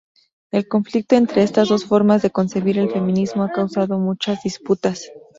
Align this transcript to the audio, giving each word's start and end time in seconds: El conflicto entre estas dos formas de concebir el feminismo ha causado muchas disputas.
El 0.51 0.67
conflicto 0.67 1.13
entre 1.15 1.43
estas 1.43 1.69
dos 1.69 1.85
formas 1.85 2.23
de 2.23 2.31
concebir 2.31 2.79
el 2.79 2.89
feminismo 2.89 3.43
ha 3.43 3.51
causado 3.51 3.99
muchas 3.99 4.41
disputas. 4.41 5.11